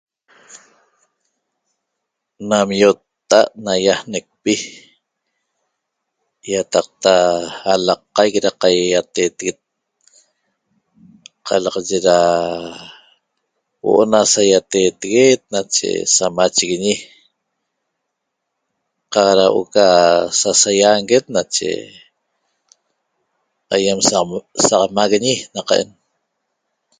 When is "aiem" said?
23.75-23.99